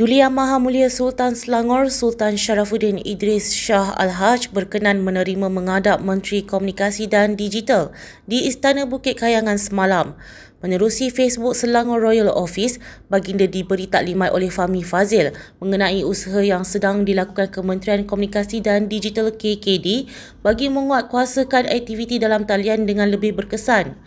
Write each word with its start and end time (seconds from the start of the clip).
Duli 0.00 0.16
Yang 0.16 0.32
Maha 0.32 0.56
Mulia 0.56 0.88
Sultan 0.88 1.36
Selangor 1.36 1.92
Sultan 1.92 2.40
Sharafuddin 2.40 3.04
Idris 3.04 3.52
Shah 3.52 3.92
Al-Haj 4.00 4.48
berkenan 4.48 5.04
menerima 5.04 5.52
menghadap 5.52 6.00
Menteri 6.00 6.40
Komunikasi 6.40 7.04
dan 7.04 7.36
Digital 7.36 7.92
di 8.24 8.48
Istana 8.48 8.88
Bukit 8.88 9.20
Kayangan 9.20 9.60
semalam. 9.60 10.16
Menerusi 10.64 11.12
Facebook 11.12 11.52
Selangor 11.52 12.00
Royal 12.00 12.32
Office, 12.32 12.80
baginda 13.12 13.44
diberi 13.44 13.92
taklimat 13.92 14.32
oleh 14.32 14.48
Fahmi 14.48 14.80
Fazil 14.80 15.36
mengenai 15.60 16.00
usaha 16.00 16.40
yang 16.40 16.64
sedang 16.64 17.04
dilakukan 17.04 17.52
Kementerian 17.52 18.08
Komunikasi 18.08 18.64
dan 18.64 18.88
Digital 18.88 19.36
KKD 19.36 20.08
bagi 20.40 20.72
menguatkuasakan 20.72 21.68
aktiviti 21.68 22.16
dalam 22.16 22.48
talian 22.48 22.88
dengan 22.88 23.12
lebih 23.12 23.36
berkesan. 23.36 24.00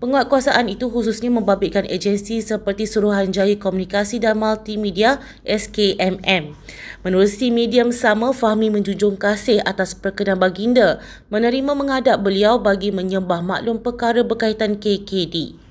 Penguatkuasaan 0.00 0.72
itu 0.72 0.88
khususnya 0.88 1.28
membabitkan 1.28 1.84
agensi 1.84 2.40
seperti 2.40 2.88
Suruhanjaya 2.88 3.60
Komunikasi 3.60 4.16
dan 4.16 4.40
Multimedia 4.40 5.20
SKMM. 5.44 6.56
Menerusi 7.04 7.52
medium 7.52 7.92
sama, 7.92 8.32
Fahmi 8.32 8.72
menjunjung 8.72 9.20
kasih 9.20 9.60
atas 9.60 9.92
perkenan 9.92 10.40
baginda 10.40 11.04
menerima 11.28 11.76
menghadap 11.76 12.16
beliau 12.24 12.56
bagi 12.56 12.88
menyembah 12.88 13.44
maklum 13.44 13.76
perkara 13.76 14.24
berkaitan 14.24 14.80
KKD. 14.80 15.68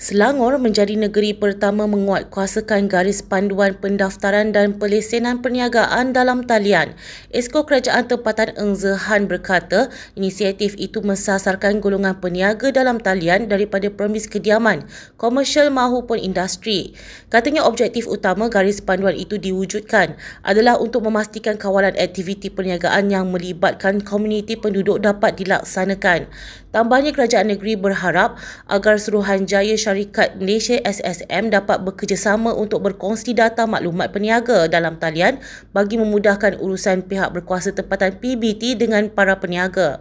Selangor 0.00 0.56
menjadi 0.56 0.96
negeri 0.96 1.36
pertama 1.36 1.84
menguatkuasakan 1.84 2.88
garis 2.88 3.20
panduan 3.20 3.76
pendaftaran 3.76 4.48
dan 4.48 4.80
pelesenan 4.80 5.44
perniagaan 5.44 6.16
dalam 6.16 6.40
talian. 6.48 6.96
Esko 7.36 7.68
Kerajaan 7.68 8.08
Tempatan 8.08 8.56
Eng 8.56 8.80
Zehan 8.80 9.28
berkata, 9.28 9.92
inisiatif 10.16 10.72
itu 10.80 11.04
mensasarkan 11.04 11.84
golongan 11.84 12.16
peniaga 12.16 12.72
dalam 12.72 12.96
talian 12.96 13.44
daripada 13.44 13.92
permis 13.92 14.24
kediaman, 14.24 14.88
komersial 15.20 15.68
maupun 15.68 16.16
industri. 16.16 16.96
Katanya 17.28 17.68
objektif 17.68 18.08
utama 18.08 18.48
garis 18.48 18.80
panduan 18.80 19.12
itu 19.12 19.36
diwujudkan 19.36 20.16
adalah 20.40 20.80
untuk 20.80 21.04
memastikan 21.04 21.60
kawalan 21.60 21.92
aktiviti 22.00 22.48
perniagaan 22.48 23.12
yang 23.12 23.28
melibatkan 23.28 24.00
komuniti 24.00 24.56
penduduk 24.56 25.04
dapat 25.04 25.36
dilaksanakan. 25.36 26.24
Tambahnya 26.72 27.12
kerajaan 27.12 27.52
negeri 27.52 27.74
berharap 27.76 28.40
agar 28.70 28.96
Suruhanjaya 28.96 29.74
Syarikat 29.90 30.38
Malaysia 30.38 30.78
SSM 30.86 31.50
dapat 31.50 31.82
bekerjasama 31.82 32.54
untuk 32.54 32.86
berkongsi 32.86 33.34
data 33.34 33.66
maklumat 33.66 34.14
peniaga 34.14 34.70
dalam 34.70 35.02
talian 35.02 35.42
bagi 35.74 35.98
memudahkan 35.98 36.62
urusan 36.62 37.10
pihak 37.10 37.34
berkuasa 37.34 37.74
tempatan 37.74 38.14
PBT 38.22 38.78
dengan 38.78 39.10
para 39.10 39.34
peniaga. 39.42 39.98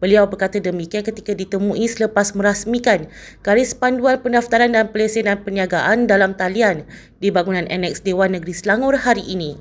Beliau 0.00 0.24
berkata 0.24 0.56
demikian 0.56 1.04
ketika 1.04 1.36
ditemui 1.36 1.84
selepas 1.84 2.32
merasmikan 2.32 3.12
garis 3.44 3.76
panduan 3.76 4.24
pendaftaran 4.24 4.72
dan 4.72 4.88
pelesenan 4.88 5.44
perniagaan 5.44 6.08
dalam 6.08 6.32
talian 6.32 6.88
di 7.20 7.28
bangunan 7.28 7.68
annex 7.68 8.00
Dewan 8.00 8.32
Negeri 8.32 8.56
Selangor 8.56 9.04
hari 9.04 9.20
ini. 9.20 9.60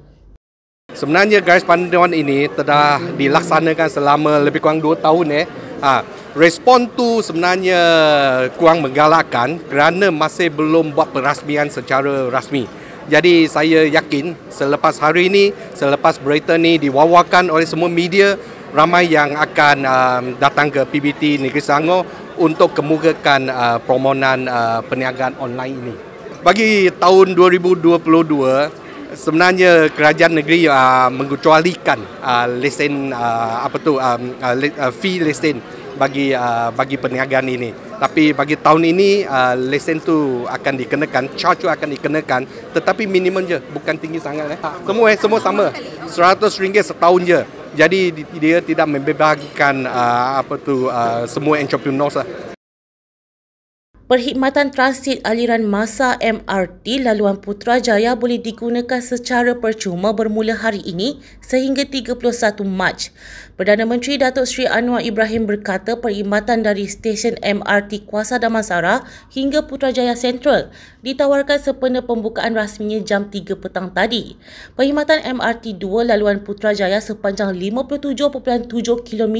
Sebenarnya 0.95 1.43
garis 1.43 1.67
panduan 1.67 2.15
ini 2.15 2.47
telah 2.47 3.03
dilaksanakan 3.19 3.91
selama 3.91 4.39
lebih 4.39 4.63
kurang 4.63 4.79
2 4.79 5.03
tahun 5.03 5.43
eh. 5.43 5.64
Ha, 5.85 6.01
respon 6.33 6.89
tu 6.97 7.21
sebenarnya 7.21 7.77
kurang 8.57 8.81
menggalakkan 8.81 9.61
kerana 9.69 10.09
masih 10.09 10.49
belum 10.49 10.97
buat 10.97 11.13
perasmian 11.13 11.69
secara 11.69 12.25
rasmi. 12.33 12.65
Jadi 13.05 13.45
saya 13.45 13.85
yakin 13.85 14.33
selepas 14.49 14.97
hari 14.97 15.29
ini, 15.29 15.53
selepas 15.77 16.17
berita 16.17 16.57
ni 16.57 16.81
diwawakan 16.81 17.53
oleh 17.53 17.69
semua 17.69 17.85
media, 17.85 18.33
ramai 18.73 19.13
yang 19.13 19.37
akan 19.37 19.77
um, 19.85 20.23
datang 20.41 20.73
ke 20.73 20.89
PBT 20.89 21.37
Negeri 21.37 21.61
Selangor 21.61 22.01
untuk 22.41 22.73
kemukakan 22.73 23.53
uh, 23.53 23.77
permohonan 23.77 24.49
uh, 24.49 24.81
perniagaan 24.89 25.37
online 25.37 25.75
ini. 25.85 25.95
Bagi 26.41 26.89
tahun 26.97 27.37
2022, 27.37 27.93
sebenarnya 29.15 29.89
kerajaan 29.89 30.33
negeri 30.35 30.67
uh, 30.67 31.07
mengecualikan 31.09 31.97
uh, 32.21 32.45
lesen 32.59 33.15
uh, 33.15 33.63
apa 33.65 33.77
tu 33.79 33.97
um, 33.97 34.23
uh, 34.43 34.91
fee 34.91 35.23
lesen 35.23 35.63
bagi 35.95 36.35
uh, 36.35 36.69
bagi 36.75 36.95
perniagaan 36.99 37.47
ini. 37.47 37.71
Tapi 37.95 38.35
bagi 38.35 38.59
tahun 38.59 38.83
ini 38.91 39.23
uh, 39.23 39.55
lesen 39.55 40.03
tu 40.03 40.43
akan 40.45 40.73
dikenakan, 40.75 41.23
charge 41.39 41.63
tu 41.63 41.71
akan 41.71 41.89
dikenakan 41.95 42.41
tetapi 42.75 43.07
minimum 43.07 43.47
je, 43.47 43.57
bukan 43.71 43.95
tinggi 43.95 44.19
sangat 44.19 44.55
eh. 44.55 44.59
Semua 44.83 45.05
eh 45.11 45.17
semua 45.17 45.39
sama. 45.39 45.65
RM100 46.11 46.83
setahun 46.83 47.21
je. 47.23 47.39
Jadi 47.75 48.23
dia 48.39 48.63
tidak 48.63 48.87
membebaskan 48.87 49.83
uh, 49.83 50.39
apa 50.39 50.55
tu 50.59 50.87
uh, 50.87 51.27
semua 51.27 51.59
entrepreneurs 51.59 52.15
lah. 52.15 52.54
Perkhidmatan 54.05 54.69
transit 54.69 55.17
aliran 55.25 55.65
masa 55.65 56.13
MRT 56.21 57.01
laluan 57.01 57.41
Putrajaya 57.41 58.13
boleh 58.13 58.37
digunakan 58.37 59.01
secara 59.01 59.57
percuma 59.57 60.13
bermula 60.13 60.53
hari 60.53 60.77
ini 60.85 61.17
sehingga 61.41 61.89
31 61.89 62.21
Mac. 62.69 63.09
Perdana 63.57 63.81
Menteri 63.81 64.21
Datuk 64.21 64.45
Seri 64.45 64.69
Anwar 64.69 65.01
Ibrahim 65.01 65.49
berkata 65.49 65.97
perkhidmatan 65.97 66.61
dari 66.61 66.85
stesen 66.85 67.33
MRT 67.41 68.05
Kuasa 68.05 68.37
Damansara 68.37 69.09
hingga 69.33 69.65
Putrajaya 69.65 70.13
Central 70.13 70.69
ditawarkan 71.01 71.57
sempena 71.57 72.05
pembukaan 72.05 72.53
rasminya 72.53 73.01
jam 73.01 73.33
3 73.33 73.57
petang 73.57 73.89
tadi. 73.89 74.37
Perkhidmatan 74.77 75.25
MRT 75.41 75.81
2 75.81 76.13
laluan 76.13 76.45
Putrajaya 76.45 77.01
sepanjang 77.01 77.57
57.7 77.57 78.69
km 79.01 79.37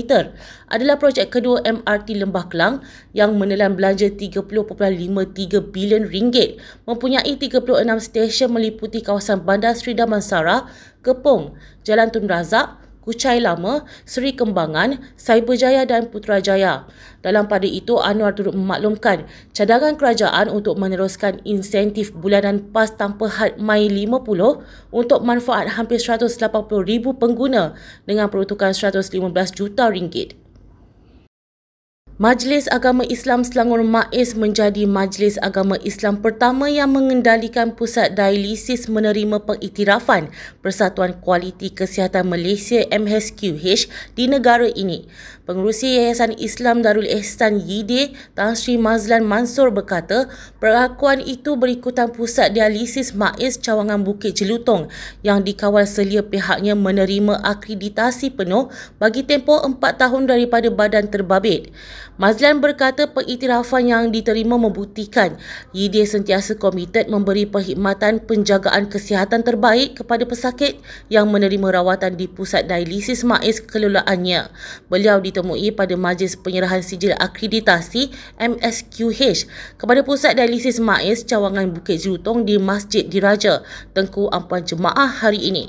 adalah 0.73 0.97
projek 0.97 1.29
kedua 1.29 1.61
MRT 1.61 2.17
Lembah 2.17 2.49
Kelang 2.49 2.81
yang 3.13 3.37
menelan 3.37 3.77
belanja 3.77 4.09
30 4.09 4.54
1.53 4.55 5.75
bilion 5.75 6.07
ringgit 6.07 6.55
mempunyai 6.87 7.35
36 7.35 7.75
stesen 7.99 8.55
meliputi 8.55 9.03
kawasan 9.03 9.43
Bandar 9.43 9.75
Seri 9.75 9.91
Damansara, 9.91 10.71
Kepong, 11.03 11.59
Jalan 11.83 12.07
Tun 12.15 12.31
Razak, 12.31 12.85
Kuchai 13.05 13.37
Lama, 13.37 13.85
Seri 14.01 14.33
Kembangan, 14.33 14.97
Cyberjaya 15.13 15.85
dan 15.85 16.09
Putrajaya. 16.09 16.89
Dalam 17.21 17.45
pada 17.45 17.69
itu, 17.69 18.01
Anwar 18.01 18.33
turut 18.33 18.57
memaklumkan 18.57 19.29
cadangan 19.53 19.93
kerajaan 19.93 20.49
untuk 20.49 20.81
meneruskan 20.81 21.37
insentif 21.45 22.09
bulanan 22.09 22.65
PAS 22.73 22.97
tanpa 22.97 23.29
had 23.29 23.61
Mai 23.61 23.85
50 23.85 24.25
untuk 24.89 25.19
manfaat 25.21 25.77
hampir 25.77 26.01
180,000 26.01 26.33
pengguna 27.13 27.77
dengan 28.09 28.25
peruntukan 28.33 28.73
115 28.73 29.13
juta 29.53 29.85
ringgit. 29.93 30.44
Majlis 32.15 32.71
Agama 32.71 33.03
Islam 33.11 33.43
Selangor 33.43 33.83
MAIS 33.83 34.39
menjadi 34.39 34.87
majlis 34.87 35.35
agama 35.43 35.75
Islam 35.83 36.23
pertama 36.23 36.71
yang 36.71 36.95
mengendalikan 36.95 37.75
pusat 37.75 38.15
dialisis 38.15 38.87
menerima 38.87 39.43
pengiktirafan 39.43 40.31
Persatuan 40.63 41.19
Kualiti 41.19 41.75
Kesihatan 41.75 42.31
Malaysia 42.31 42.79
MHQH 42.87 43.91
di 44.15 44.31
negara 44.31 44.63
ini. 44.63 45.11
Pengurusi 45.43 45.99
Yayasan 45.99 46.39
Islam 46.39 46.87
Darul 46.87 47.03
Ehsan 47.03 47.59
YIDE 47.59 48.15
Tan 48.31 48.55
Sri 48.55 48.79
Mazlan 48.79 49.27
Mansur 49.27 49.75
berkata 49.75 50.31
perlakuan 50.63 51.19
itu 51.19 51.59
berikutan 51.59 52.15
pusat 52.15 52.55
dialisis 52.55 53.11
MAIS 53.11 53.59
Cawangan 53.59 54.07
Bukit 54.07 54.39
Jelutong 54.39 54.87
yang 55.19 55.43
dikawal 55.43 55.83
selia 55.83 56.23
pihaknya 56.23 56.79
menerima 56.79 57.43
akreditasi 57.43 58.31
penuh 58.31 58.71
bagi 59.03 59.27
tempoh 59.27 59.59
4 59.67 59.83
tahun 59.99 60.31
daripada 60.31 60.71
badan 60.71 61.11
terbabit. 61.11 61.75
Mazlan 62.15 62.63
berkata 62.63 63.11
pengiktirafan 63.11 63.91
yang 63.91 64.03
diterima 64.07 64.55
membuktikan 64.55 65.35
YIDE 65.75 66.07
sentiasa 66.07 66.55
komited 66.55 67.11
memberi 67.11 67.43
perkhidmatan 67.43 68.23
penjagaan 68.23 68.87
kesihatan 68.87 69.43
terbaik 69.43 69.99
kepada 69.99 70.23
pesakit 70.23 70.79
yang 71.11 71.27
menerima 71.27 71.75
rawatan 71.75 72.15
di 72.15 72.31
pusat 72.31 72.71
dialisis 72.71 73.27
MAIS 73.27 73.59
kelolaannya. 73.59 74.47
Beliau 74.87 75.19
ditemui 75.19 75.75
pada 75.75 75.99
majlis 75.99 76.39
penyerahan 76.39 76.79
sijil 76.79 77.19
akreditasi 77.19 78.15
MSQH 78.39 79.51
kepada 79.75 79.99
pusat 80.07 80.39
dialisis 80.39 80.79
MAIS 80.79 81.27
Cawangan 81.27 81.67
Bukit 81.75 81.99
Jelutong 81.99 82.47
di 82.47 82.55
Masjid 82.55 83.03
Diraja, 83.03 83.59
Tengku 83.91 84.31
Ampuan 84.31 84.63
Jemaah 84.63 85.19
hari 85.19 85.51
ini. 85.51 85.67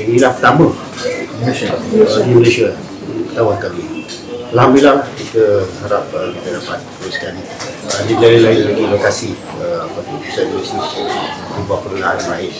Inilah 0.00 0.32
pertama 0.32 0.72
di 1.04 2.32
Malaysia 2.32 2.72
tawar 3.36 3.60
kami. 3.60 4.27
Alhamdulillah 4.48 5.04
kita 5.12 5.60
harap 5.84 6.08
uh, 6.16 6.32
kita 6.32 6.56
dapat 6.56 6.80
teruskan 6.96 7.36
uh, 7.84 8.00
di 8.08 8.16
lain-lain 8.16 8.60
lagi 8.64 8.84
lokasi 8.88 9.36
uh, 9.60 9.84
pusat 9.92 10.48
dosis 10.48 10.80
sebuah 11.52 11.80
perlahan 11.84 12.16
baik. 12.32 12.52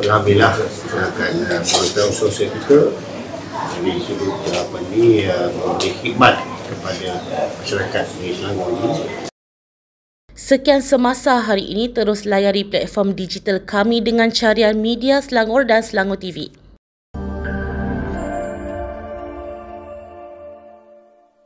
Alhamdulillah 0.00 0.56
kita 0.56 0.96
akan 0.96 1.32
uh, 1.44 1.60
mengetahui 1.60 2.16
sosial 2.16 2.48
kita 2.56 2.88
dari 3.76 4.00
sudut 4.00 4.32
uh, 4.32 4.64
apa 4.64 4.76
ni 4.88 5.28
uh, 5.28 5.52
memberi 5.60 5.92
khidmat 6.00 6.40
kepada 6.72 7.20
masyarakat 7.60 8.04
di 8.16 8.28
Selangor 8.32 8.72
ini. 8.72 8.92
Sekian 10.32 10.80
semasa 10.80 11.44
hari 11.44 11.68
ini 11.68 11.92
terus 11.92 12.24
layari 12.24 12.64
platform 12.64 13.12
digital 13.12 13.60
kami 13.60 14.00
dengan 14.00 14.32
carian 14.32 14.80
media 14.80 15.20
Selangor 15.20 15.68
dan 15.68 15.84
Selangor 15.84 16.16
TV. 16.16 16.48